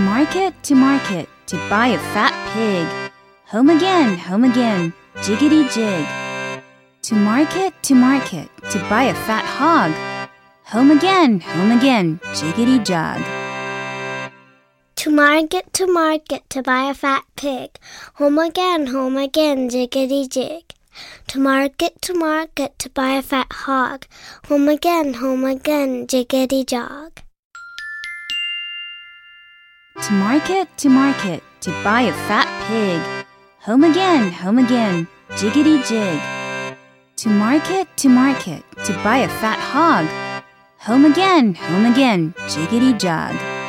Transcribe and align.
market, 0.00 0.54
to 0.64 0.74
market, 0.74 1.28
to 1.46 1.56
buy 1.68 1.88
a 1.88 1.98
fat 1.98 2.34
pig. 2.52 2.86
Home 3.46 3.70
again, 3.70 4.16
home 4.16 4.44
again, 4.44 4.92
jiggity 5.16 5.70
jig. 5.72 6.06
To 7.02 7.14
market, 7.14 7.74
to 7.82 7.94
market, 7.94 8.48
to 8.70 8.78
buy 8.88 9.04
a 9.04 9.14
fat 9.14 9.44
hog. 9.44 9.92
Home 10.66 10.90
again, 10.90 11.40
home 11.40 11.70
again, 11.70 12.18
jiggity 12.32 12.84
jog. 12.84 13.20
To 14.96 15.10
market, 15.10 15.72
to 15.74 15.86
market, 15.86 16.48
to 16.50 16.62
buy 16.62 16.90
a 16.90 16.94
fat 16.94 17.24
pig. 17.36 17.70
Home 18.14 18.38
again, 18.38 18.86
home 18.88 19.16
again, 19.16 19.68
jiggity 19.68 20.28
jig. 20.28 20.64
To 21.28 21.38
market, 21.38 22.00
to 22.02 22.14
market, 22.14 22.78
to 22.78 22.90
buy 22.90 23.10
a 23.10 23.22
fat 23.22 23.52
hog. 23.52 24.06
Home 24.48 24.68
again, 24.68 25.14
home 25.14 25.44
again, 25.44 26.06
jiggity 26.06 26.66
jog. 26.66 27.20
To 30.10 30.16
market, 30.16 30.66
to 30.78 30.88
market, 30.88 31.40
to 31.60 31.70
buy 31.84 32.00
a 32.00 32.12
fat 32.26 32.48
pig. 32.66 33.00
Home 33.60 33.84
again, 33.84 34.32
home 34.32 34.58
again, 34.58 35.06
jiggity 35.38 35.86
jig. 35.86 36.20
To 37.18 37.28
market, 37.28 37.86
to 37.98 38.08
market, 38.08 38.64
to 38.86 38.92
buy 39.04 39.18
a 39.18 39.28
fat 39.28 39.60
hog. 39.60 40.06
Home 40.78 41.04
again, 41.04 41.54
home 41.54 41.86
again, 41.86 42.34
jiggity 42.48 42.98
jog. 42.98 43.59